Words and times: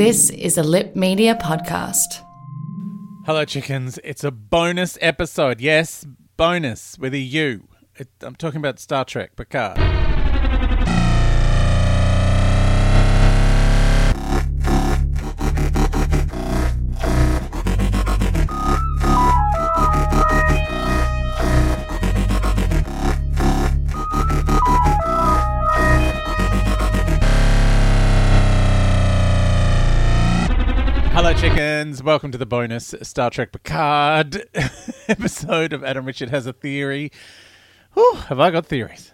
This 0.00 0.30
is 0.30 0.56
a 0.56 0.62
Lip 0.62 0.96
Media 0.96 1.34
podcast. 1.34 2.24
Hello, 3.26 3.44
chickens. 3.44 3.98
It's 4.02 4.24
a 4.24 4.30
bonus 4.30 4.96
episode. 5.02 5.60
Yes, 5.60 6.06
bonus 6.38 6.98
with 6.98 7.12
a 7.12 7.18
U. 7.18 7.68
It, 7.96 8.08
I'm 8.22 8.34
talking 8.34 8.60
about 8.60 8.78
Star 8.78 9.04
Trek 9.04 9.36
Picard. 9.36 9.76
Chickens. 31.90 32.02
Welcome 32.04 32.30
to 32.30 32.38
the 32.38 32.46
bonus 32.46 32.94
Star 33.02 33.30
Trek 33.30 33.50
Picard 33.52 34.48
episode 35.08 35.72
of 35.72 35.82
Adam 35.82 36.04
Richard 36.04 36.30
Has 36.30 36.46
a 36.46 36.52
Theory. 36.52 37.10
Whew, 37.94 38.14
have 38.28 38.38
I 38.38 38.50
got 38.50 38.66
theories? 38.66 39.12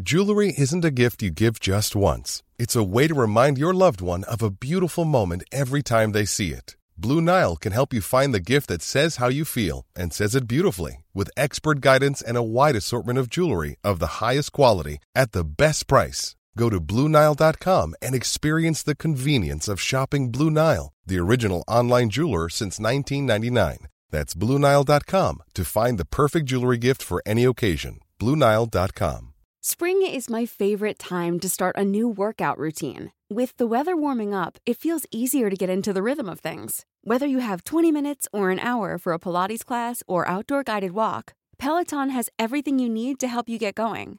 Jewelry 0.00 0.54
isn't 0.56 0.84
a 0.84 0.92
gift 0.92 1.22
you 1.22 1.30
give 1.30 1.58
just 1.58 1.96
once. 1.96 2.44
It's 2.58 2.76
a 2.76 2.84
way 2.84 3.08
to 3.08 3.14
remind 3.14 3.58
your 3.58 3.74
loved 3.74 4.00
one 4.00 4.22
of 4.24 4.40
a 4.40 4.50
beautiful 4.50 5.04
moment 5.04 5.42
every 5.50 5.82
time 5.82 6.12
they 6.12 6.24
see 6.24 6.52
it. 6.52 6.76
Blue 6.96 7.20
Nile 7.20 7.56
can 7.56 7.72
help 7.72 7.92
you 7.92 8.00
find 8.00 8.32
the 8.32 8.52
gift 8.52 8.68
that 8.68 8.82
says 8.82 9.16
how 9.16 9.28
you 9.28 9.44
feel 9.44 9.84
and 9.96 10.12
says 10.12 10.36
it 10.36 10.46
beautifully 10.46 11.04
with 11.12 11.30
expert 11.36 11.80
guidance 11.80 12.22
and 12.22 12.36
a 12.36 12.42
wide 12.42 12.76
assortment 12.76 13.18
of 13.18 13.28
jewelry 13.28 13.76
of 13.82 13.98
the 13.98 14.18
highest 14.22 14.52
quality 14.52 14.98
at 15.16 15.32
the 15.32 15.44
best 15.44 15.88
price. 15.88 16.36
Go 16.58 16.68
to 16.68 16.80
BlueNile.com 16.80 17.94
and 18.02 18.14
experience 18.16 18.82
the 18.82 18.96
convenience 18.96 19.68
of 19.68 19.80
shopping 19.80 20.32
Blue 20.32 20.50
Nile, 20.50 20.92
the 21.06 21.20
original 21.20 21.62
online 21.68 22.10
jeweler 22.10 22.48
since 22.48 22.80
1999. 22.80 23.86
That's 24.10 24.34
BlueNile.com 24.34 25.42
to 25.54 25.64
find 25.64 25.98
the 25.98 26.04
perfect 26.04 26.46
jewelry 26.46 26.78
gift 26.78 27.00
for 27.00 27.22
any 27.24 27.44
occasion. 27.44 28.00
BlueNile.com. 28.18 29.34
Spring 29.60 30.02
is 30.02 30.28
my 30.28 30.46
favorite 30.46 30.98
time 30.98 31.38
to 31.40 31.48
start 31.48 31.76
a 31.76 31.84
new 31.84 32.08
workout 32.08 32.58
routine. 32.58 33.12
With 33.30 33.56
the 33.56 33.66
weather 33.66 33.96
warming 33.96 34.34
up, 34.34 34.58
it 34.66 34.78
feels 34.78 35.06
easier 35.12 35.50
to 35.50 35.56
get 35.56 35.70
into 35.70 35.92
the 35.92 36.02
rhythm 36.02 36.28
of 36.28 36.40
things. 36.40 36.84
Whether 37.02 37.26
you 37.26 37.38
have 37.38 37.62
20 37.62 37.92
minutes 37.92 38.26
or 38.32 38.50
an 38.50 38.58
hour 38.58 38.98
for 38.98 39.12
a 39.12 39.20
Pilates 39.20 39.64
class 39.64 40.02
or 40.08 40.26
outdoor 40.26 40.64
guided 40.64 40.90
walk, 40.92 41.34
Peloton 41.58 42.10
has 42.10 42.30
everything 42.36 42.80
you 42.80 42.88
need 42.88 43.20
to 43.20 43.28
help 43.28 43.48
you 43.48 43.58
get 43.58 43.74
going. 43.76 44.18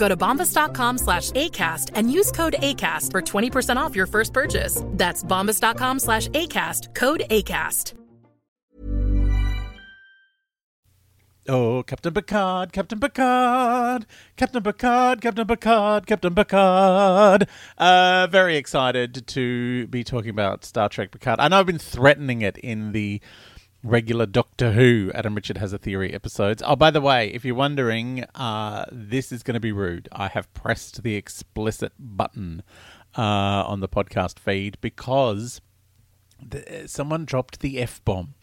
Go 0.00 0.08
to 0.08 0.16
bombas.com 0.16 0.96
slash 0.96 1.30
ACAST 1.32 1.90
and 1.94 2.10
use 2.10 2.32
code 2.32 2.54
ACAST 2.58 3.10
for 3.10 3.20
20% 3.20 3.76
off 3.76 3.94
your 3.94 4.06
first 4.06 4.32
purchase. 4.32 4.82
That's 4.86 5.22
bombas.com 5.22 5.98
slash 5.98 6.28
ACAST, 6.28 6.94
code 6.94 7.22
ACAST. 7.28 7.92
Oh, 11.48 11.82
Captain 11.82 12.14
Picard, 12.14 12.72
Captain 12.72 12.98
Picard, 12.98 14.06
Captain 14.36 14.62
Picard, 14.62 15.20
Captain 15.20 15.46
Picard, 15.46 16.06
Captain 16.06 16.34
Picard. 16.34 17.46
Uh, 17.76 18.26
very 18.30 18.56
excited 18.56 19.26
to 19.26 19.86
be 19.88 20.02
talking 20.02 20.30
about 20.30 20.64
Star 20.64 20.88
Trek 20.88 21.10
Picard. 21.10 21.40
I 21.40 21.48
know 21.48 21.60
I've 21.60 21.66
been 21.66 21.78
threatening 21.78 22.40
it 22.40 22.56
in 22.56 22.92
the 22.92 23.20
regular 23.82 24.26
Doctor 24.26 24.72
Who 24.72 25.10
Adam 25.14 25.34
Richard 25.34 25.58
Has 25.58 25.72
a 25.72 25.78
Theory 25.78 26.12
episodes. 26.12 26.62
Oh, 26.64 26.76
by 26.76 26.90
the 26.90 27.00
way, 27.00 27.28
if 27.28 27.44
you're 27.44 27.54
wondering, 27.54 28.24
uh, 28.34 28.84
this 28.92 29.32
is 29.32 29.42
going 29.42 29.54
to 29.54 29.60
be 29.60 29.72
rude. 29.72 30.08
I 30.12 30.28
have 30.28 30.52
pressed 30.54 31.02
the 31.02 31.16
explicit 31.16 31.92
button 31.98 32.62
uh, 33.16 33.22
on 33.22 33.80
the 33.80 33.88
podcast 33.88 34.38
feed 34.38 34.78
because 34.80 35.60
someone 36.86 37.24
dropped 37.24 37.60
the 37.60 37.78
F 37.78 38.02
bomb 38.04 38.34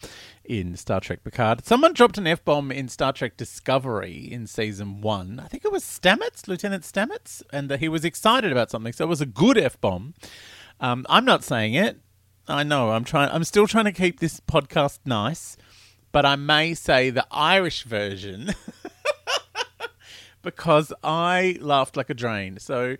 in 0.44 0.76
Star 0.76 1.00
Trek 1.00 1.24
Picard. 1.24 1.64
Someone 1.66 1.92
dropped 1.92 2.18
an 2.18 2.26
F 2.26 2.44
bomb 2.44 2.70
in 2.70 2.88
Star 2.88 3.12
Trek 3.12 3.36
Discovery 3.36 4.28
in 4.30 4.46
season 4.46 5.00
one. 5.00 5.40
I 5.40 5.48
think 5.48 5.64
it 5.64 5.72
was 5.72 5.84
Stamets, 5.84 6.46
Lieutenant 6.46 6.84
Stamets, 6.84 7.42
and 7.52 7.68
that 7.68 7.80
he 7.80 7.88
was 7.88 8.04
excited 8.04 8.52
about 8.52 8.70
something. 8.70 8.92
So 8.92 9.04
it 9.04 9.08
was 9.08 9.20
a 9.20 9.26
good 9.26 9.58
F 9.58 9.80
bomb. 9.80 10.14
Um, 10.80 11.06
I'm 11.08 11.24
not 11.24 11.42
saying 11.42 11.74
it. 11.74 12.00
I 12.48 12.62
know. 12.62 12.90
I'm 12.90 13.04
trying. 13.04 13.30
I'm 13.30 13.44
still 13.44 13.66
trying 13.66 13.84
to 13.84 13.92
keep 13.92 14.20
this 14.20 14.40
podcast 14.40 15.00
nice, 15.04 15.56
but 16.12 16.24
I 16.24 16.36
may 16.36 16.74
say 16.74 17.10
the 17.10 17.26
Irish 17.30 17.84
version 17.84 18.54
because 20.42 20.92
I 21.04 21.58
laughed 21.60 21.96
like 21.96 22.08
a 22.08 22.14
drain. 22.14 22.58
So 22.58 22.96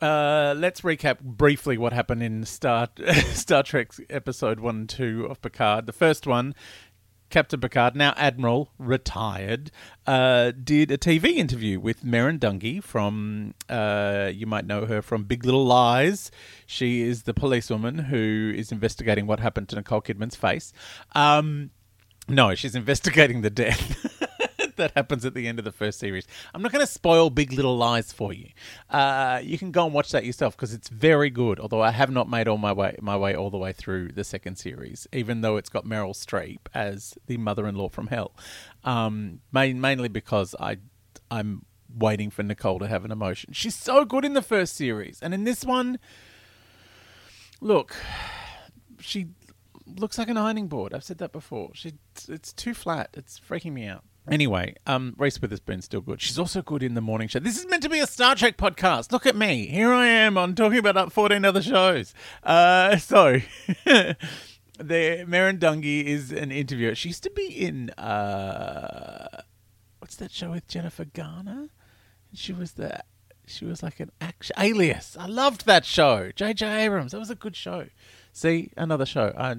uh, 0.00 0.54
let's 0.58 0.80
recap 0.80 1.20
briefly 1.20 1.78
what 1.78 1.92
happened 1.92 2.22
in 2.22 2.44
Star 2.44 2.88
Star 3.32 3.62
Trek 3.62 3.92
episode 4.10 4.58
one 4.58 4.76
and 4.76 4.88
two 4.88 5.26
of 5.30 5.40
Picard. 5.40 5.86
The 5.86 5.92
first 5.92 6.26
one, 6.26 6.54
Captain 7.28 7.60
Picard, 7.60 7.96
now 7.96 8.14
Admiral, 8.16 8.70
retired, 8.78 9.70
uh, 10.06 10.52
did 10.52 10.90
a 10.90 10.98
TV 10.98 11.36
interview 11.36 11.80
with 11.80 12.04
Merrin 12.04 12.38
Dungey 12.38 12.82
from, 12.82 13.54
uh, 13.68 14.30
you 14.32 14.46
might 14.46 14.66
know 14.66 14.86
her 14.86 15.02
from 15.02 15.24
Big 15.24 15.44
Little 15.44 15.64
Lies. 15.64 16.30
She 16.66 17.02
is 17.02 17.24
the 17.24 17.34
policewoman 17.34 17.98
who 17.98 18.52
is 18.54 18.70
investigating 18.70 19.26
what 19.26 19.40
happened 19.40 19.68
to 19.70 19.76
Nicole 19.76 20.00
Kidman's 20.00 20.36
face. 20.36 20.72
Um, 21.14 21.70
no, 22.28 22.54
she's 22.54 22.74
investigating 22.74 23.42
the 23.42 23.50
death. 23.50 24.12
that 24.86 24.92
happens 24.94 25.24
at 25.24 25.34
the 25.34 25.48
end 25.48 25.58
of 25.58 25.64
the 25.64 25.72
first 25.72 25.98
series. 25.98 26.26
I'm 26.54 26.62
not 26.62 26.72
going 26.72 26.84
to 26.84 26.90
spoil 26.90 27.30
Big 27.30 27.52
Little 27.52 27.76
Lies 27.76 28.12
for 28.12 28.32
you. 28.32 28.50
Uh, 28.90 29.40
you 29.42 29.58
can 29.58 29.70
go 29.70 29.84
and 29.84 29.94
watch 29.94 30.12
that 30.12 30.24
yourself 30.24 30.56
because 30.56 30.72
it's 30.72 30.88
very 30.88 31.30
good. 31.30 31.58
Although 31.58 31.82
I 31.82 31.90
have 31.90 32.10
not 32.10 32.28
made 32.28 32.48
all 32.48 32.58
my 32.58 32.72
way 32.72 32.96
my 33.00 33.16
way 33.16 33.34
all 33.34 33.50
the 33.50 33.58
way 33.58 33.72
through 33.72 34.12
the 34.12 34.24
second 34.24 34.56
series, 34.56 35.06
even 35.12 35.40
though 35.40 35.56
it's 35.56 35.68
got 35.68 35.84
Meryl 35.84 36.14
Streep 36.14 36.60
as 36.74 37.14
the 37.26 37.36
mother-in-law 37.36 37.88
from 37.88 38.08
hell. 38.08 38.32
Um, 38.84 39.40
main, 39.52 39.80
mainly 39.80 40.08
because 40.08 40.54
I 40.60 40.78
I'm 41.30 41.64
waiting 41.96 42.30
for 42.30 42.42
Nicole 42.42 42.78
to 42.78 42.86
have 42.86 43.04
an 43.04 43.10
emotion. 43.10 43.52
She's 43.52 43.74
so 43.74 44.04
good 44.04 44.24
in 44.24 44.34
the 44.34 44.42
first 44.42 44.76
series, 44.76 45.20
and 45.22 45.32
in 45.34 45.44
this 45.44 45.64
one, 45.64 45.98
look, 47.60 47.96
she 49.00 49.28
looks 49.86 50.18
like 50.18 50.28
an 50.28 50.36
ironing 50.36 50.68
board. 50.68 50.92
I've 50.92 51.04
said 51.04 51.18
that 51.18 51.32
before. 51.32 51.70
She 51.74 51.94
it's 52.28 52.52
too 52.52 52.74
flat. 52.74 53.10
It's 53.14 53.40
freaking 53.40 53.72
me 53.72 53.86
out. 53.86 54.04
Anyway, 54.28 54.74
um, 54.86 55.14
Reese 55.18 55.40
Witherspoon's 55.40 55.84
still 55.84 56.00
good. 56.00 56.20
She's 56.20 56.38
also 56.38 56.60
good 56.60 56.82
in 56.82 56.94
the 56.94 57.00
morning 57.00 57.28
show. 57.28 57.38
This 57.38 57.58
is 57.58 57.66
meant 57.66 57.82
to 57.84 57.88
be 57.88 58.00
a 58.00 58.06
Star 58.08 58.34
Trek 58.34 58.56
podcast. 58.56 59.12
Look 59.12 59.24
at 59.24 59.36
me. 59.36 59.66
Here 59.66 59.92
I 59.92 60.06
am 60.06 60.36
on 60.36 60.56
talking 60.56 60.78
about 60.78 61.12
14 61.12 61.44
other 61.44 61.62
shows. 61.62 62.12
Uh, 62.42 62.96
so, 62.96 63.40
the 63.84 64.16
Merrin 64.78 65.60
Dungey 65.60 66.04
is 66.04 66.32
an 66.32 66.50
interviewer. 66.50 66.96
She 66.96 67.10
used 67.10 67.22
to 67.22 67.30
be 67.30 67.46
in, 67.46 67.90
uh, 67.90 69.42
what's 70.00 70.16
that 70.16 70.32
show 70.32 70.50
with 70.50 70.66
Jennifer 70.66 71.04
Garner? 71.04 71.68
She 72.34 72.52
was 72.52 72.72
the, 72.72 73.04
she 73.46 73.64
was 73.64 73.80
like 73.80 74.00
an 74.00 74.10
action, 74.20 74.56
Alias. 74.58 75.16
I 75.20 75.26
loved 75.26 75.66
that 75.66 75.84
show. 75.84 76.32
J.J. 76.34 76.84
Abrams. 76.84 77.12
That 77.12 77.20
was 77.20 77.30
a 77.30 77.36
good 77.36 77.54
show. 77.54 77.86
See, 78.32 78.72
another 78.76 79.06
show. 79.06 79.28
Uh, 79.36 79.54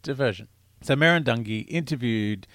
diversion. 0.00 0.46
So, 0.80 0.94
Merrin 0.94 1.24
Dungey 1.24 1.66
interviewed 1.68 2.46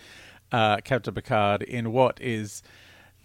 uh, 0.52 0.78
Captain 0.78 1.14
Picard 1.14 1.62
in 1.62 1.92
what 1.92 2.20
is 2.22 2.64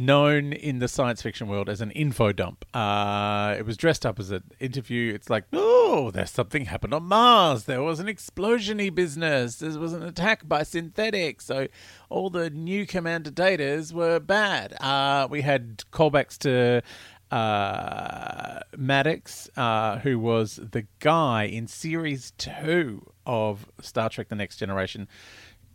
known 0.00 0.54
in 0.54 0.78
the 0.78 0.88
science 0.88 1.20
fiction 1.20 1.46
world 1.46 1.68
as 1.68 1.82
an 1.82 1.90
info 1.90 2.32
dump. 2.32 2.64
Uh, 2.74 3.54
it 3.58 3.66
was 3.66 3.76
dressed 3.76 4.06
up 4.06 4.18
as 4.18 4.30
an 4.30 4.42
interview. 4.58 5.12
It's 5.12 5.28
like, 5.28 5.44
oh, 5.52 6.10
there's 6.10 6.30
something 6.30 6.64
happened 6.64 6.94
on 6.94 7.02
Mars. 7.02 7.64
There 7.64 7.82
was 7.82 8.00
an 8.00 8.06
explosiony 8.06 8.92
business. 8.92 9.56
There 9.56 9.78
was 9.78 9.92
an 9.92 10.02
attack 10.02 10.48
by 10.48 10.62
synthetics. 10.62 11.44
So 11.44 11.68
all 12.08 12.30
the 12.30 12.48
new 12.48 12.86
commander 12.86 13.30
datas 13.30 13.92
were 13.92 14.18
bad. 14.18 14.74
Uh, 14.80 15.28
we 15.30 15.42
had 15.42 15.84
callbacks 15.92 16.38
to 16.38 16.82
uh, 17.30 18.60
Maddox, 18.76 19.50
uh, 19.56 19.98
who 19.98 20.18
was 20.18 20.56
the 20.56 20.86
guy 20.98 21.44
in 21.44 21.66
series 21.66 22.32
two 22.38 23.06
of 23.26 23.66
Star 23.80 24.08
Trek: 24.08 24.28
The 24.28 24.34
Next 24.34 24.56
Generation 24.56 25.08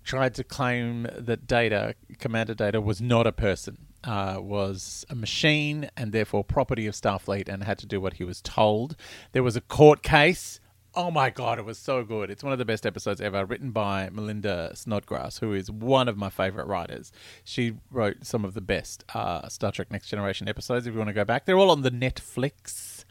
tried 0.06 0.34
to 0.36 0.44
claim 0.44 1.07
that 1.18 1.48
data, 1.48 1.96
commander 2.19 2.54
data, 2.54 2.80
was 2.80 3.02
not 3.02 3.28
a 3.28 3.31
person, 3.31 3.88
uh, 4.04 4.38
was 4.40 5.06
a 5.10 5.16
machine 5.16 5.90
and 5.98 6.13
therefore 6.13 6.44
property 6.44 6.88
of 6.88 6.94
Starfleet 6.94 7.50
and 7.50 7.63
had 7.63 7.78
to 7.80 7.86
do 7.86 8.00
what 8.00 8.13
he 8.13 8.24
was 8.24 8.42
told. 8.42 8.96
There 9.34 9.44
was 9.44 9.56
a 9.56 9.62
court 9.62 10.04
case 10.04 10.60
Oh 10.98 11.12
my 11.12 11.30
god, 11.30 11.60
it 11.60 11.66
was 11.66 11.78
so 11.78 12.06
good. 12.06 12.31
It's 12.31 12.42
one 12.42 12.54
of 12.54 12.60
the 12.60 12.63
best 12.63 12.86
episodes 12.86 13.19
ever, 13.19 13.44
written 13.44 13.72
by 13.72 14.10
Melinda 14.13 14.72
Snodgrass, 14.75 15.40
who 15.40 15.52
is 15.52 15.69
one 15.69 16.08
of 16.08 16.16
my 16.16 16.30
favorite 16.30 16.68
writers. 16.68 17.12
She 17.44 17.74
wrote 17.92 18.25
some 18.25 18.46
of 18.46 18.54
the 18.54 18.62
best 18.62 19.04
uh, 19.13 19.50
Star 19.50 19.74
Trek 19.74 19.92
Next 19.92 20.08
Generation 20.08 20.48
episodes. 20.48 20.88
If 20.88 20.94
you 20.94 21.00
want 21.00 21.10
to 21.10 21.13
go 21.13 21.25
back, 21.25 21.44
they're 21.46 21.58
all 21.58 21.69
on 21.69 21.81
the 21.81 21.92
Netflix. 21.92 23.04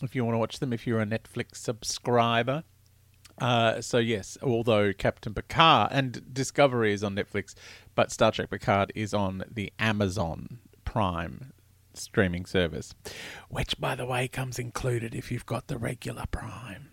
If 0.00 0.14
you 0.14 0.24
want 0.24 0.34
to 0.34 0.38
watch 0.38 0.60
them, 0.60 0.72
if 0.72 0.86
you're 0.86 1.00
a 1.00 1.06
Netflix 1.06 1.56
subscriber. 1.56 2.62
Uh, 3.38 3.80
so 3.80 3.98
yes, 3.98 4.38
although 4.42 4.92
Captain 4.92 5.34
Picard 5.34 5.90
and 5.92 6.32
Discovery 6.32 6.92
is 6.92 7.04
on 7.04 7.14
Netflix, 7.14 7.54
but 7.94 8.10
Star 8.10 8.32
Trek 8.32 8.50
Picard 8.50 8.92
is 8.94 9.12
on 9.12 9.44
the 9.50 9.72
Amazon 9.78 10.58
Prime 10.84 11.52
streaming 11.92 12.46
service, 12.46 12.94
which 13.48 13.78
by 13.80 13.94
the 13.94 14.06
way 14.06 14.28
comes 14.28 14.58
included 14.58 15.14
if 15.14 15.30
you've 15.30 15.46
got 15.46 15.66
the 15.66 15.78
regular 15.78 16.24
Prime. 16.30 16.90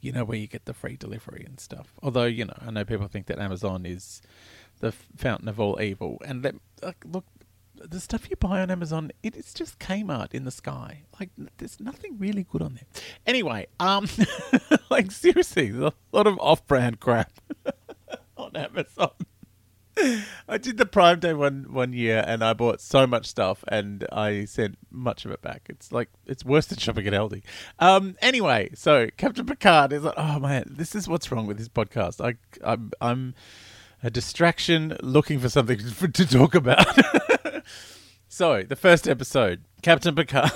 You 0.00 0.12
know 0.12 0.24
where 0.24 0.38
you 0.38 0.46
get 0.46 0.64
the 0.64 0.72
free 0.72 0.96
delivery 0.96 1.44
and 1.46 1.60
stuff. 1.60 1.92
Although 2.02 2.24
you 2.24 2.46
know, 2.46 2.56
I 2.60 2.70
know 2.70 2.84
people 2.84 3.06
think 3.08 3.26
that 3.26 3.38
Amazon 3.38 3.84
is 3.84 4.22
the 4.80 4.92
fountain 4.92 5.48
of 5.48 5.60
all 5.60 5.80
evil, 5.80 6.20
and 6.24 6.42
let, 6.42 6.54
look, 7.04 7.26
the 7.88 8.00
stuff 8.00 8.28
you 8.30 8.36
buy 8.36 8.60
on 8.60 8.70
Amazon, 8.70 9.10
it 9.22 9.36
is 9.36 9.54
just 9.54 9.78
Kmart 9.78 10.34
in 10.34 10.44
the 10.44 10.50
sky. 10.50 11.04
Like, 11.18 11.30
there's 11.58 11.80
nothing 11.80 12.18
really 12.18 12.44
good 12.50 12.62
on 12.62 12.74
there. 12.74 13.02
Anyway, 13.26 13.66
um, 13.78 14.06
like 14.90 15.10
seriously, 15.10 15.70
there's 15.70 15.92
a 15.92 16.16
lot 16.16 16.26
of 16.26 16.38
off-brand 16.38 17.00
crap 17.00 17.32
on 18.36 18.56
Amazon. 18.56 19.10
I 20.48 20.56
did 20.58 20.78
the 20.78 20.86
Prime 20.86 21.20
Day 21.20 21.34
one 21.34 21.66
one 21.70 21.92
year, 21.92 22.24
and 22.26 22.42
I 22.42 22.54
bought 22.54 22.80
so 22.80 23.06
much 23.06 23.26
stuff, 23.26 23.62
and 23.68 24.06
I 24.10 24.46
sent 24.46 24.78
much 24.90 25.24
of 25.24 25.30
it 25.30 25.42
back. 25.42 25.66
It's 25.68 25.92
like 25.92 26.08
it's 26.26 26.44
worse 26.44 26.66
than 26.66 26.78
shopping 26.78 27.06
at 27.06 27.12
Aldi. 27.12 27.42
Um, 27.78 28.16
anyway, 28.22 28.70
so 28.74 29.08
Captain 29.16 29.44
Picard 29.44 29.92
is 29.92 30.04
like, 30.04 30.14
oh 30.16 30.38
man, 30.38 30.64
this 30.70 30.94
is 30.94 31.06
what's 31.08 31.30
wrong 31.30 31.46
with 31.46 31.58
this 31.58 31.68
podcast. 31.68 32.24
I, 32.24 32.36
I'm, 32.64 32.92
I'm 33.00 33.34
a 34.02 34.10
distraction 34.10 34.96
looking 35.02 35.38
for 35.38 35.48
something 35.48 35.78
to, 35.78 36.08
to 36.12 36.26
talk 36.26 36.54
about. 36.54 36.86
So 38.28 38.62
the 38.62 38.76
first 38.76 39.08
episode, 39.08 39.64
Captain 39.82 40.14
Picard 40.14 40.52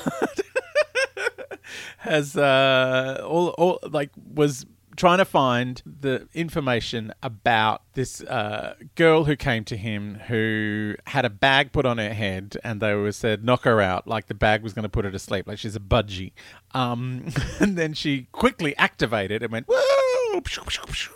has 1.99 2.37
uh, 2.37 3.21
all, 3.27 3.49
all 3.49 3.79
like 3.91 4.11
was 4.17 4.67
trying 4.97 5.19
to 5.19 5.25
find 5.25 5.83
the 5.85 6.29
information 6.35 7.13
about 7.23 7.83
this 7.95 8.23
uh, 8.23 8.75
girl 8.95 9.25
who 9.25 9.37
came 9.37 9.65
to 9.65 9.77
him 9.77 10.21
who 10.29 10.95
had 11.07 11.25
a 11.25 11.31
bag 11.31 11.73
put 11.73 11.85
on 11.85 11.99
her 11.99 12.15
head 12.15 12.57
and 12.63 12.81
they 12.81 12.95
were 12.95 13.13
said 13.13 13.45
knock 13.45 13.65
her 13.65 13.81
out 13.81 14.07
like 14.07 14.27
the 14.27 14.35
bag 14.35 14.63
was 14.63 14.73
going 14.73 14.85
to 14.85 14.89
put 14.89 15.05
her 15.05 15.11
to 15.11 15.19
sleep 15.19 15.47
like 15.47 15.59
she's 15.59 15.77
a 15.77 15.81
budgie. 15.81 16.33
Um, 16.73 17.27
and 17.61 17.77
then 17.77 17.95
she 17.95 18.29
quickly 18.33 18.77
activated 18.77 19.43
and 19.43 19.53
went 19.53 19.67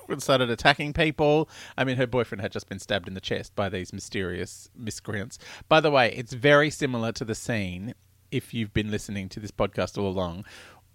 and 0.08 0.22
started 0.22 0.50
attacking 0.50 0.92
people 0.92 1.48
i 1.76 1.84
mean 1.84 1.96
her 1.96 2.06
boyfriend 2.06 2.40
had 2.40 2.52
just 2.52 2.68
been 2.68 2.78
stabbed 2.78 3.08
in 3.08 3.14
the 3.14 3.20
chest 3.20 3.54
by 3.54 3.68
these 3.68 3.92
mysterious 3.92 4.70
miscreants 4.76 5.38
by 5.68 5.80
the 5.80 5.90
way 5.90 6.12
it's 6.16 6.32
very 6.32 6.70
similar 6.70 7.12
to 7.12 7.24
the 7.24 7.34
scene 7.34 7.94
if 8.30 8.52
you've 8.52 8.74
been 8.74 8.90
listening 8.90 9.28
to 9.28 9.40
this 9.40 9.50
podcast 9.50 9.96
all 9.96 10.08
along 10.08 10.44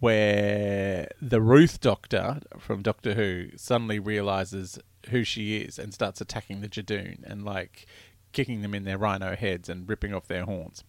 where 0.03 1.07
the 1.21 1.39
Ruth 1.39 1.79
Doctor 1.79 2.41
from 2.59 2.81
Doctor 2.81 3.13
Who 3.13 3.51
suddenly 3.55 3.99
realizes 3.99 4.77
who 5.09 5.23
she 5.23 5.55
is 5.55 5.79
and 5.79 5.93
starts 5.93 6.19
attacking 6.19 6.59
the 6.59 6.67
Judoon 6.67 7.23
and 7.23 7.45
like 7.45 7.85
kicking 8.33 8.61
them 8.61 8.73
in 8.73 8.83
their 8.83 8.97
rhino 8.97 9.33
heads 9.37 9.69
and 9.69 9.87
ripping 9.87 10.13
off 10.13 10.27
their 10.27 10.43
horns. 10.43 10.83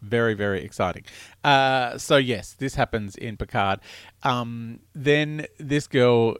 Very, 0.00 0.32
very 0.32 0.64
exciting. 0.64 1.04
Uh, 1.42 1.98
so 1.98 2.16
yes, 2.16 2.54
this 2.54 2.74
happens 2.74 3.16
in 3.16 3.36
Picard. 3.36 3.80
Um, 4.22 4.80
then 4.94 5.46
this 5.58 5.86
girl, 5.86 6.36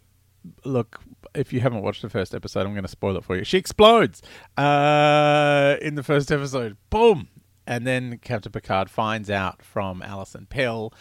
look, 0.64 1.00
if 1.34 1.52
you 1.52 1.60
haven't 1.60 1.82
watched 1.82 2.02
the 2.02 2.10
first 2.10 2.34
episode, 2.34 2.66
I'm 2.66 2.72
going 2.72 2.82
to 2.82 2.88
spoil 2.88 3.16
it 3.16 3.24
for 3.24 3.36
you. 3.36 3.44
She 3.44 3.58
explodes 3.58 4.22
uh, 4.56 5.76
in 5.80 5.94
the 5.94 6.02
first 6.02 6.30
episode. 6.30 6.76
Boom! 6.90 7.28
And 7.66 7.86
then 7.86 8.18
Captain 8.18 8.52
Picard 8.52 8.90
finds 8.90 9.30
out 9.30 9.62
from 9.62 10.02
Alison 10.02 10.46
Pill 10.46 10.92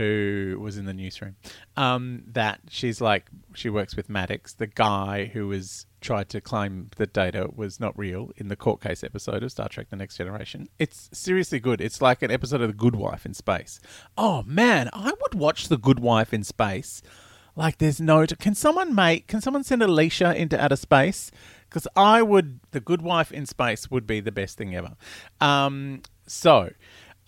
who 0.00 0.56
was 0.58 0.78
in 0.78 0.86
the 0.86 0.94
newsroom, 0.94 1.36
um, 1.76 2.22
that 2.26 2.58
she's 2.70 3.02
like 3.02 3.26
she 3.52 3.68
works 3.68 3.94
with 3.94 4.08
Maddox, 4.08 4.54
the 4.54 4.66
guy 4.66 5.26
who 5.26 5.48
was 5.48 5.84
tried 6.00 6.30
to 6.30 6.40
claim 6.40 6.88
that 6.96 7.12
data 7.12 7.50
was 7.54 7.78
not 7.78 7.98
real 7.98 8.30
in 8.38 8.48
the 8.48 8.56
court 8.56 8.80
case 8.80 9.04
episode 9.04 9.42
of 9.42 9.52
Star 9.52 9.68
Trek: 9.68 9.90
The 9.90 9.96
Next 9.96 10.16
Generation. 10.16 10.68
It's 10.78 11.10
seriously 11.12 11.60
good. 11.60 11.82
It's 11.82 12.00
like 12.00 12.22
an 12.22 12.30
episode 12.30 12.62
of 12.62 12.68
The 12.68 12.74
Good 12.74 12.96
Wife 12.96 13.26
in 13.26 13.34
space. 13.34 13.78
Oh 14.16 14.42
man, 14.44 14.88
I 14.94 15.12
would 15.20 15.34
watch 15.34 15.68
The 15.68 15.76
Good 15.76 16.00
Wife 16.00 16.32
in 16.32 16.44
space. 16.44 17.02
Like 17.60 17.76
there's 17.76 18.00
no. 18.00 18.24
Can 18.26 18.54
someone 18.54 18.94
make? 18.94 19.26
Can 19.26 19.42
someone 19.42 19.64
send 19.64 19.82
Alicia 19.82 20.34
into 20.34 20.58
outer 20.58 20.76
space? 20.76 21.30
Because 21.68 21.86
I 21.94 22.22
would. 22.22 22.60
The 22.70 22.80
Good 22.80 23.02
Wife 23.02 23.30
in 23.30 23.44
space 23.44 23.90
would 23.90 24.06
be 24.06 24.20
the 24.20 24.32
best 24.32 24.56
thing 24.56 24.74
ever. 24.74 24.96
Um, 25.42 26.00
so. 26.26 26.70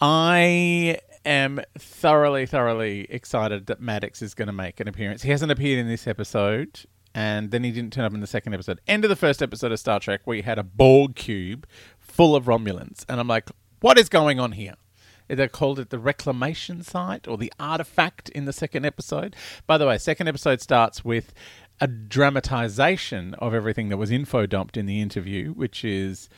I 0.00 0.98
am 1.24 1.60
thoroughly, 1.78 2.46
thoroughly 2.46 3.06
excited 3.10 3.66
that 3.66 3.80
Maddox 3.80 4.22
is 4.22 4.34
going 4.34 4.46
to 4.46 4.52
make 4.52 4.80
an 4.80 4.88
appearance. 4.88 5.22
He 5.22 5.30
hasn't 5.30 5.52
appeared 5.52 5.78
in 5.78 5.86
this 5.86 6.08
episode, 6.08 6.80
and 7.14 7.52
then 7.52 7.62
he 7.62 7.70
didn't 7.70 7.92
turn 7.92 8.06
up 8.06 8.14
in 8.14 8.20
the 8.20 8.26
second 8.26 8.54
episode. 8.54 8.80
End 8.88 9.04
of 9.04 9.10
the 9.10 9.16
first 9.16 9.42
episode 9.42 9.70
of 9.70 9.78
Star 9.78 10.00
Trek, 10.00 10.22
we 10.26 10.42
had 10.42 10.58
a 10.58 10.64
Borg 10.64 11.14
cube 11.14 11.68
full 12.00 12.34
of 12.34 12.46
Romulans, 12.46 13.04
and 13.08 13.20
I'm 13.20 13.28
like, 13.28 13.48
what 13.80 13.96
is 13.96 14.08
going 14.08 14.40
on 14.40 14.52
here? 14.52 14.74
They 15.28 15.48
called 15.48 15.78
it 15.78 15.90
the 15.90 15.98
reclamation 15.98 16.82
site 16.82 17.26
or 17.26 17.36
the 17.38 17.52
artifact 17.58 18.28
in 18.30 18.44
the 18.44 18.52
second 18.52 18.84
episode. 18.84 19.36
By 19.66 19.78
the 19.78 19.86
way, 19.86 19.98
second 19.98 20.28
episode 20.28 20.60
starts 20.60 21.04
with 21.04 21.32
a 21.80 21.86
dramatization 21.86 23.34
of 23.34 23.54
everything 23.54 23.88
that 23.88 23.96
was 23.96 24.10
info 24.10 24.46
dumped 24.46 24.76
in 24.76 24.86
the 24.86 25.00
interview, 25.00 25.52
which 25.52 25.84
is 25.84 26.28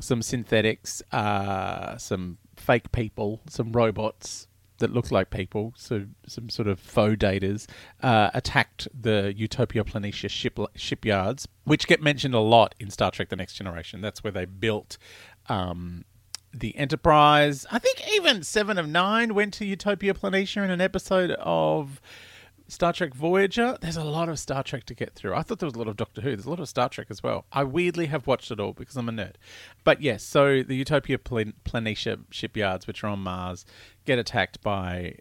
some 0.00 0.22
synthetics, 0.22 1.02
uh, 1.12 1.96
some 1.96 2.38
fake 2.56 2.92
people, 2.92 3.40
some 3.48 3.72
robots 3.72 4.48
that 4.78 4.92
look 4.92 5.10
like 5.10 5.30
people, 5.30 5.72
so 5.76 6.04
some 6.26 6.50
sort 6.50 6.68
of 6.68 6.78
faux 6.78 7.16
daters, 7.16 7.66
uh, 8.02 8.30
attacked 8.34 8.88
the 8.98 9.32
Utopia 9.34 9.84
Planitia 9.84 10.28
ship, 10.28 10.58
shipyards, 10.74 11.48
which 11.64 11.86
get 11.86 12.02
mentioned 12.02 12.34
a 12.34 12.40
lot 12.40 12.74
in 12.78 12.90
Star 12.90 13.10
Trek 13.10 13.30
The 13.30 13.36
Next 13.36 13.54
Generation. 13.54 14.00
That's 14.00 14.22
where 14.22 14.32
they 14.32 14.44
built 14.44 14.98
um, 15.48 16.04
the 16.60 16.76
Enterprise. 16.76 17.66
I 17.70 17.78
think 17.78 18.02
even 18.14 18.42
Seven 18.42 18.78
of 18.78 18.88
Nine 18.88 19.34
went 19.34 19.54
to 19.54 19.64
Utopia 19.64 20.14
Planitia 20.14 20.64
in 20.64 20.70
an 20.70 20.80
episode 20.80 21.30
of 21.32 22.00
Star 22.68 22.92
Trek 22.92 23.14
Voyager. 23.14 23.76
There's 23.80 23.96
a 23.96 24.04
lot 24.04 24.28
of 24.28 24.38
Star 24.38 24.62
Trek 24.62 24.84
to 24.86 24.94
get 24.94 25.14
through. 25.14 25.34
I 25.34 25.42
thought 25.42 25.58
there 25.60 25.66
was 25.66 25.74
a 25.74 25.78
lot 25.78 25.88
of 25.88 25.96
Doctor 25.96 26.20
Who. 26.20 26.30
There's 26.30 26.46
a 26.46 26.50
lot 26.50 26.60
of 26.60 26.68
Star 26.68 26.88
Trek 26.88 27.06
as 27.10 27.22
well. 27.22 27.46
I 27.52 27.64
weirdly 27.64 28.06
have 28.06 28.26
watched 28.26 28.50
it 28.50 28.58
all 28.58 28.72
because 28.72 28.96
I'm 28.96 29.08
a 29.08 29.12
nerd. 29.12 29.34
But 29.84 30.00
yes, 30.00 30.22
so 30.22 30.62
the 30.62 30.74
Utopia 30.74 31.18
Plan- 31.18 31.54
Planitia 31.64 32.24
shipyards, 32.30 32.86
which 32.86 33.04
are 33.04 33.08
on 33.08 33.20
Mars, 33.20 33.64
get 34.04 34.18
attacked 34.18 34.62
by 34.62 35.18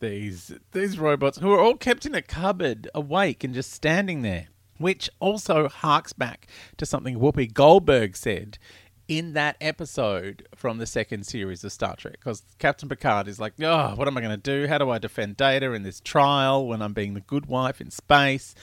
these 0.00 0.52
these 0.72 0.98
robots 0.98 1.38
who 1.38 1.52
are 1.52 1.60
all 1.60 1.76
kept 1.76 2.04
in 2.04 2.14
a 2.14 2.22
cupboard, 2.22 2.88
awake 2.94 3.44
and 3.44 3.54
just 3.54 3.72
standing 3.72 4.22
there. 4.22 4.48
Which 4.78 5.08
also 5.20 5.68
harks 5.68 6.12
back 6.12 6.48
to 6.76 6.84
something 6.84 7.20
Whoopi 7.20 7.52
Goldberg 7.52 8.16
said 8.16 8.58
in 9.18 9.34
that 9.34 9.56
episode 9.60 10.48
from 10.54 10.78
the 10.78 10.86
second 10.86 11.26
series 11.26 11.62
of 11.64 11.72
Star 11.72 11.96
Trek 11.96 12.14
because 12.14 12.42
Captain 12.58 12.88
Picard 12.88 13.28
is 13.28 13.38
like, 13.38 13.52
oh, 13.60 13.94
what 13.94 14.08
am 14.08 14.16
I 14.16 14.22
going 14.22 14.30
to 14.30 14.36
do? 14.38 14.66
How 14.66 14.78
do 14.78 14.88
I 14.88 14.98
defend 14.98 15.36
Data 15.36 15.72
in 15.72 15.82
this 15.82 16.00
trial 16.00 16.66
when 16.66 16.80
I'm 16.80 16.94
being 16.94 17.12
the 17.12 17.20
good 17.20 17.44
wife 17.44 17.80
in 17.80 17.90
space? 17.90 18.54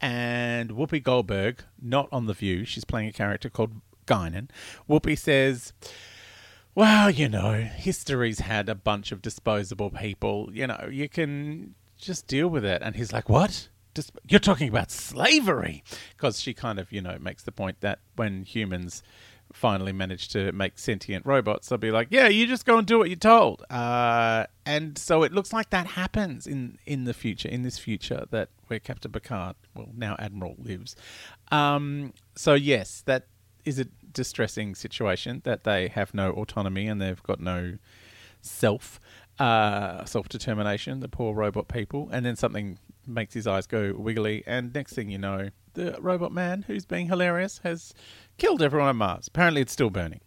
And 0.00 0.70
Whoopi 0.70 1.00
Goldberg, 1.00 1.62
not 1.80 2.08
on 2.10 2.26
The 2.26 2.32
View, 2.32 2.64
she's 2.64 2.84
playing 2.84 3.08
a 3.08 3.12
character 3.12 3.48
called 3.48 3.80
Guinan. 4.06 4.48
Whoopi 4.90 5.16
says, 5.16 5.72
well, 6.74 7.08
you 7.08 7.28
know, 7.28 7.52
history's 7.52 8.40
had 8.40 8.68
a 8.68 8.74
bunch 8.74 9.12
of 9.12 9.22
disposable 9.22 9.90
people. 9.90 10.50
You 10.52 10.66
know, 10.66 10.88
you 10.90 11.08
can 11.08 11.76
just 11.96 12.26
deal 12.26 12.48
with 12.48 12.64
it. 12.64 12.82
And 12.82 12.96
he's 12.96 13.12
like, 13.12 13.28
what? 13.28 13.68
You're 14.26 14.40
talking 14.40 14.68
about 14.68 14.90
slavery. 14.90 15.84
Because 16.16 16.40
she 16.40 16.54
kind 16.54 16.80
of, 16.80 16.90
you 16.90 17.00
know, 17.02 17.18
makes 17.20 17.44
the 17.44 17.52
point 17.52 17.80
that 17.82 18.00
when 18.16 18.42
humans 18.42 19.04
finally 19.52 19.92
manage 19.92 20.28
to 20.28 20.52
make 20.52 20.78
sentient 20.78 21.26
robots, 21.26 21.68
they'll 21.68 21.78
be 21.78 21.90
like, 21.90 22.08
"Yeah, 22.10 22.28
you 22.28 22.46
just 22.46 22.66
go 22.66 22.78
and 22.78 22.86
do 22.86 22.98
what 22.98 23.08
you're 23.08 23.16
told." 23.16 23.64
Uh, 23.70 24.46
and 24.66 24.96
so 24.98 25.22
it 25.22 25.32
looks 25.32 25.52
like 25.52 25.70
that 25.70 25.86
happens 25.86 26.46
in 26.46 26.78
in 26.86 27.04
the 27.04 27.14
future, 27.14 27.48
in 27.48 27.62
this 27.62 27.78
future 27.78 28.26
that 28.30 28.48
where 28.66 28.80
Captain 28.80 29.12
Picard, 29.12 29.56
well 29.74 29.88
now 29.94 30.16
Admiral, 30.18 30.56
lives. 30.58 30.96
Um, 31.50 32.12
so 32.34 32.54
yes, 32.54 33.02
that 33.06 33.26
is 33.64 33.78
a 33.78 33.84
distressing 34.12 34.74
situation 34.74 35.42
that 35.44 35.64
they 35.64 35.88
have 35.88 36.14
no 36.14 36.32
autonomy 36.32 36.86
and 36.86 37.00
they've 37.00 37.22
got 37.22 37.40
no 37.40 37.78
self 38.40 39.00
uh, 39.38 40.04
self 40.04 40.28
determination. 40.28 41.00
The 41.00 41.08
poor 41.08 41.34
robot 41.34 41.68
people, 41.68 42.08
and 42.12 42.24
then 42.24 42.36
something 42.36 42.78
makes 43.06 43.34
his 43.34 43.46
eyes 43.46 43.66
go 43.66 43.94
wiggly, 43.96 44.42
and 44.46 44.72
next 44.74 44.92
thing 44.94 45.10
you 45.10 45.18
know, 45.18 45.50
the 45.74 45.96
robot 46.00 46.32
man 46.32 46.64
who's 46.66 46.84
being 46.84 47.08
hilarious 47.08 47.60
has 47.62 47.94
killed 48.38 48.62
everyone 48.62 48.88
on 48.88 48.96
Mars. 48.96 49.28
Apparently, 49.28 49.60
it's 49.60 49.72
still 49.72 49.90
burning. 49.90 50.20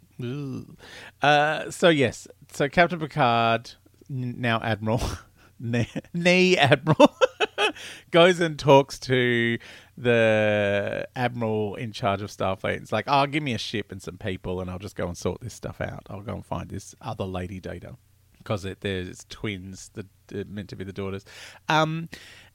Uh, 1.22 1.70
so 1.72 1.90
yes, 1.90 2.28
so 2.52 2.70
Captain 2.70 3.00
Picard, 3.00 3.72
now 4.10 4.60
Admiral, 4.62 5.02
nay 5.60 6.58
Admiral, 6.58 7.16
goes 8.12 8.40
and 8.40 8.58
talks 8.58 9.00
to 9.00 9.58
the 9.98 11.08
admiral 11.16 11.76
in 11.76 11.92
charge 11.92 12.22
of 12.22 12.30
Starfleet. 12.30 12.78
It's 12.78 12.92
like, 12.92 13.06
oh, 13.08 13.26
give 13.28 13.44
me 13.44 13.54
a 13.54 13.58
ship 13.58 13.92
and 13.92 14.02
some 14.02 14.18
people, 14.18 14.62
and 14.62 14.70
I'll 14.70 14.80
just 14.80 14.96
go 14.96 15.08
and 15.08 15.18
sort 15.18 15.42
this 15.42 15.54
stuff 15.54 15.82
out. 15.82 16.08
I'll 16.10 16.22
go 16.22 16.34
and 16.34 16.46
find 16.46 16.70
this 16.70 16.96
other 17.02 17.26
lady 17.26 17.60
data 17.60 17.98
because 18.38 18.64
it, 18.64 18.82
there's 18.82 19.26
twins 19.30 19.92
that 19.96 20.48
meant 20.48 20.70
to 20.70 20.76
be 20.76 20.84
the 20.84 20.94
daughters. 20.94 21.26
Um, 21.68 22.10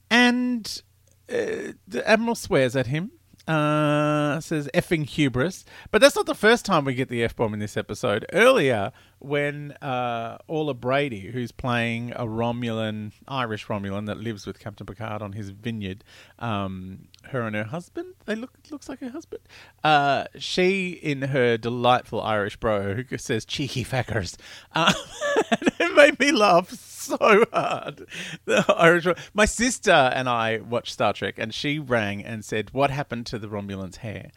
and 0.09 0.81
uh, 1.29 1.73
the 1.87 2.03
admiral 2.05 2.35
swears 2.35 2.75
at 2.75 2.87
him 2.87 3.11
uh, 3.47 4.39
says 4.39 4.69
effing 4.73 5.05
hubris. 5.05 5.65
But 5.91 6.01
that's 6.01 6.15
not 6.15 6.25
the 6.25 6.35
first 6.35 6.65
time 6.65 6.85
we 6.85 6.93
get 6.93 7.09
the 7.09 7.23
F 7.23 7.35
bomb 7.35 7.53
in 7.53 7.59
this 7.59 7.75
episode. 7.77 8.25
Earlier, 8.31 8.91
when 9.19 9.71
uh, 9.81 10.37
Orla 10.47 10.73
Brady, 10.73 11.31
who's 11.31 11.51
playing 11.51 12.11
a 12.11 12.25
Romulan, 12.25 13.11
Irish 13.27 13.67
Romulan 13.67 14.05
that 14.07 14.17
lives 14.17 14.45
with 14.45 14.59
Captain 14.59 14.85
Picard 14.85 15.21
on 15.21 15.33
his 15.33 15.49
vineyard, 15.49 16.03
um, 16.39 17.07
her 17.25 17.41
and 17.41 17.55
her 17.55 17.65
husband, 17.65 18.13
they 18.25 18.35
look 18.35 18.51
looks 18.69 18.89
like 18.89 18.99
her 18.99 19.09
husband. 19.09 19.41
Uh, 19.83 20.25
she, 20.37 20.91
in 20.91 21.23
her 21.23 21.57
delightful 21.57 22.21
Irish 22.21 22.57
bro, 22.57 22.95
who 22.95 23.17
says 23.17 23.45
cheeky 23.45 23.83
faggers, 23.83 24.37
uh, 24.73 24.93
it 25.51 25.95
made 25.95 26.19
me 26.19 26.31
laugh 26.31 26.69
so 27.19 27.45
hard. 27.53 28.07
The 28.45 28.65
Irish, 28.77 29.07
my 29.33 29.45
sister 29.45 29.91
and 29.91 30.29
I 30.29 30.57
watched 30.57 30.93
Star 30.93 31.13
Trek, 31.13 31.35
and 31.37 31.53
she 31.53 31.79
rang 31.79 32.23
and 32.23 32.45
said, 32.45 32.71
"What 32.73 32.91
happened 32.91 33.25
to 33.27 33.39
the 33.39 33.47
Romulans' 33.47 33.97
hair?" 33.97 34.31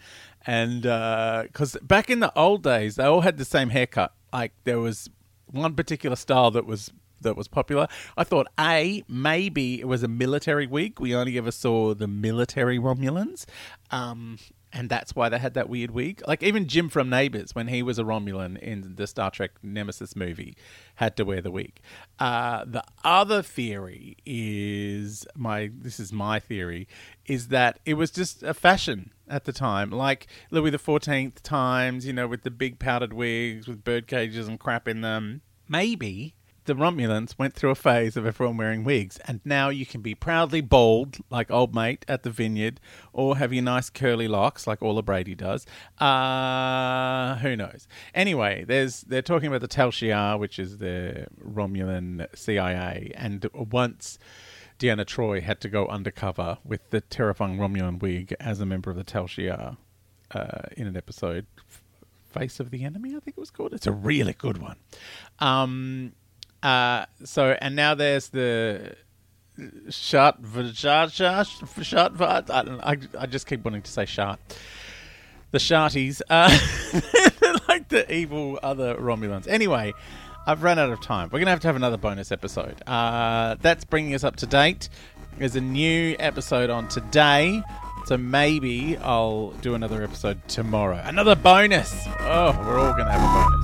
And 0.46 0.82
because 0.82 1.76
uh, 1.76 1.80
back 1.82 2.10
in 2.10 2.20
the 2.20 2.36
old 2.38 2.62
days, 2.62 2.96
they 2.96 3.04
all 3.04 3.22
had 3.22 3.36
the 3.36 3.44
same 3.44 3.70
haircut. 3.70 4.12
Like 4.32 4.52
there 4.64 4.80
was 4.80 5.08
one 5.46 5.74
particular 5.74 6.16
style 6.16 6.50
that 6.52 6.66
was 6.66 6.90
that 7.20 7.36
was 7.36 7.48
popular. 7.48 7.88
I 8.16 8.24
thought 8.24 8.46
a 8.58 9.02
maybe 9.08 9.80
it 9.80 9.88
was 9.88 10.02
a 10.02 10.08
military 10.08 10.66
wig. 10.66 11.00
We 11.00 11.14
only 11.14 11.36
ever 11.38 11.50
saw 11.50 11.94
the 11.94 12.06
military 12.06 12.78
Romulans. 12.78 13.46
Um, 13.90 14.38
and 14.74 14.90
that's 14.90 15.14
why 15.14 15.28
they 15.28 15.38
had 15.38 15.54
that 15.54 15.68
weird 15.68 15.92
wig. 15.92 16.20
Like 16.26 16.42
even 16.42 16.66
Jim 16.66 16.88
from 16.88 17.08
Neighbours, 17.08 17.54
when 17.54 17.68
he 17.68 17.82
was 17.82 17.98
a 17.98 18.02
Romulan 18.02 18.58
in 18.58 18.96
the 18.96 19.06
Star 19.06 19.30
Trek 19.30 19.52
Nemesis 19.62 20.16
movie, 20.16 20.56
had 20.96 21.16
to 21.16 21.24
wear 21.24 21.40
the 21.40 21.52
wig. 21.52 21.80
Uh, 22.18 22.64
the 22.66 22.82
other 23.04 23.40
theory 23.40 24.16
is 24.26 25.26
my. 25.36 25.70
This 25.72 26.00
is 26.00 26.12
my 26.12 26.40
theory 26.40 26.88
is 27.26 27.48
that 27.48 27.78
it 27.86 27.94
was 27.94 28.10
just 28.10 28.42
a 28.42 28.52
fashion 28.52 29.12
at 29.28 29.44
the 29.44 29.52
time, 29.52 29.90
like 29.90 30.26
Louis 30.50 30.70
the 30.70 30.78
Fourteenth 30.78 31.42
times, 31.42 32.04
you 32.04 32.12
know, 32.12 32.26
with 32.26 32.42
the 32.42 32.50
big 32.50 32.78
powdered 32.78 33.12
wigs 33.12 33.68
with 33.68 33.84
bird 33.84 34.08
cages 34.08 34.48
and 34.48 34.58
crap 34.58 34.88
in 34.88 35.00
them. 35.00 35.40
Maybe 35.68 36.34
the 36.64 36.74
Romulans 36.74 37.38
went 37.38 37.54
through 37.54 37.70
a 37.70 37.74
phase 37.74 38.16
of 38.16 38.26
everyone 38.26 38.56
wearing 38.56 38.84
wigs, 38.84 39.18
and 39.26 39.40
now 39.44 39.68
you 39.68 39.84
can 39.84 40.00
be 40.00 40.14
proudly 40.14 40.60
bald 40.60 41.18
like 41.30 41.50
old 41.50 41.74
mate 41.74 42.04
at 42.08 42.22
the 42.22 42.30
vineyard, 42.30 42.80
or 43.12 43.36
have 43.36 43.52
your 43.52 43.62
nice 43.62 43.90
curly 43.90 44.28
locks 44.28 44.66
like 44.66 44.82
Orla 44.82 45.02
Brady 45.02 45.34
does. 45.34 45.66
Uh, 45.98 47.36
who 47.36 47.56
knows? 47.56 47.86
Anyway, 48.14 48.64
there's 48.66 49.02
they're 49.02 49.22
talking 49.22 49.48
about 49.48 49.60
the 49.60 49.68
Tal 49.68 49.90
Shiar, 49.90 50.38
which 50.38 50.58
is 50.58 50.78
the 50.78 51.26
Romulan 51.42 52.26
CIA, 52.34 53.12
and 53.14 53.48
once. 53.54 54.18
Deanna 54.76 55.04
Troi 55.04 55.40
had 55.40 55.60
to 55.60 55.68
go 55.68 55.86
undercover 55.86 56.58
with 56.64 56.90
the 56.90 57.00
terrifying 57.00 57.58
Romulan 57.58 58.02
wig 58.02 58.34
as 58.40 58.60
a 58.60 58.66
member 58.66 58.90
of 58.90 58.96
the 58.96 59.04
Tal 59.04 59.26
Shiar 59.26 59.76
uh, 60.32 60.62
in 60.76 60.88
an 60.88 60.96
episode, 60.96 61.46
Face 62.34 62.58
of 62.58 62.70
the 62.70 62.84
Enemy, 62.84 63.10
I 63.10 63.20
think 63.20 63.36
it 63.36 63.40
was 63.40 63.52
called. 63.52 63.72
It's 63.72 63.86
a 63.86 63.92
really 63.92 64.32
good 64.32 64.58
one. 64.58 64.76
Um, 65.38 66.12
uh, 66.64 67.06
so 67.24 67.56
and 67.60 67.76
now 67.76 67.94
there's 67.94 68.28
the 68.28 68.96
shot 69.90 70.40
shot 70.74 71.12
shot 71.12 71.46
shot. 71.82 72.20
I, 72.20 72.42
I, 72.82 72.96
I 73.18 73.26
just 73.26 73.46
keep 73.46 73.64
wanting 73.64 73.82
to 73.82 73.90
say 73.90 74.06
shot. 74.06 74.40
The 75.52 75.58
Sharties, 75.58 76.20
uh, 76.28 76.48
like 77.68 77.88
the 77.88 78.12
evil 78.12 78.58
other 78.60 78.96
Romulans. 78.96 79.46
Anyway, 79.46 79.92
I've 80.48 80.64
run 80.64 80.80
out 80.80 80.90
of 80.90 81.00
time. 81.00 81.28
We're 81.30 81.38
gonna 81.38 81.52
have 81.52 81.60
to 81.60 81.68
have 81.68 81.76
another 81.76 81.96
bonus 81.96 82.32
episode. 82.32 82.82
Uh, 82.88 83.54
that's 83.60 83.84
bringing 83.84 84.14
us 84.14 84.24
up 84.24 84.34
to 84.36 84.46
date. 84.46 84.88
There's 85.38 85.54
a 85.54 85.60
new 85.60 86.16
episode 86.18 86.70
on 86.70 86.88
today. 86.88 87.62
So 88.06 88.18
maybe 88.18 88.98
I'll 88.98 89.50
do 89.62 89.74
another 89.74 90.02
episode 90.02 90.46
tomorrow. 90.46 91.00
Another 91.04 91.34
bonus. 91.34 91.92
Oh, 92.20 92.54
we're 92.66 92.78
all 92.78 92.92
going 92.92 93.06
to 93.06 93.12
have 93.12 93.22
a 93.22 93.63